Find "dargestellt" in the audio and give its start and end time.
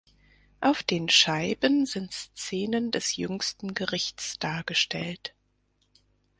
4.39-5.35